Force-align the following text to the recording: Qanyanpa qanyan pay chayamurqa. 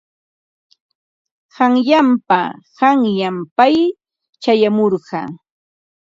Qanyanpa 1.53 2.39
qanyan 2.77 3.37
pay 3.57 3.77
chayamurqa. 4.41 5.21